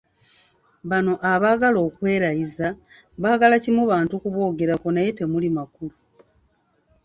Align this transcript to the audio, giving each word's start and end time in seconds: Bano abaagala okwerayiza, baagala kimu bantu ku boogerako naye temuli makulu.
Bano 0.89 1.13
abaagala 1.31 1.79
okwerayiza, 1.87 2.67
baagala 3.21 3.55
kimu 3.63 3.83
bantu 3.91 4.13
ku 4.21 4.27
boogerako 4.33 4.87
naye 4.93 5.09
temuli 5.17 5.49
makulu. 5.57 5.95